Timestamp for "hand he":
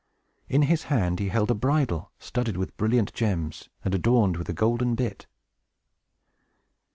0.85-1.27